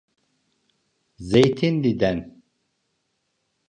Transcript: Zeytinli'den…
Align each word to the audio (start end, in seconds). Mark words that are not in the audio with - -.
Zeytinli'den… 1.19 2.43